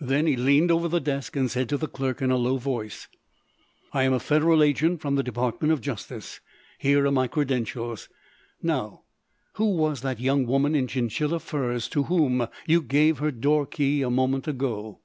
[0.00, 3.08] Then he leaned over the desk and said to the clerk in a low voice:
[3.92, 6.38] "I am a Federal agent from the Department of Justice.
[6.78, 8.08] Here are my credentials.
[8.62, 9.02] Now,
[9.54, 14.00] who was that young woman in chinchilla furs to whom you gave her door key
[14.02, 15.00] a moment ago?"